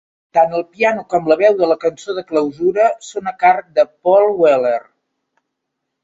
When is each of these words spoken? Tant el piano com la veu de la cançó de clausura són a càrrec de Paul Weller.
Tant 0.35 0.53
el 0.59 0.63
piano 0.75 1.01
com 1.13 1.27
la 1.31 1.35
veu 1.41 1.57
de 1.59 1.67
la 1.71 1.75
cançó 1.83 2.15
de 2.19 2.23
clausura 2.31 2.87
són 3.07 3.29
a 3.31 3.33
càrrec 3.43 3.67
de 3.75 3.85
Paul 4.07 4.25
Weller. 4.45 4.79